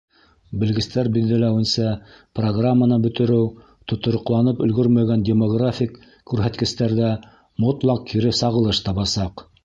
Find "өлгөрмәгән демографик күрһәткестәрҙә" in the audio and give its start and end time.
4.67-7.11